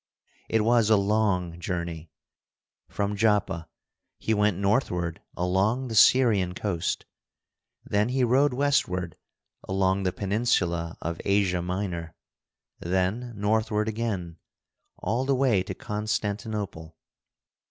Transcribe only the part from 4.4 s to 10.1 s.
northward along the Syrian coast. Then he rode westward along